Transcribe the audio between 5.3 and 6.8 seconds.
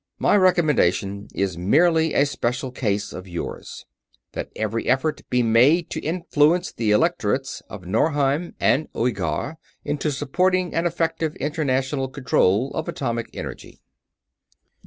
made to influence